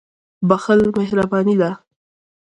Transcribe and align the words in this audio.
•بښل 0.49 0.79
مهرباني 0.97 1.55
ده. 1.61 1.71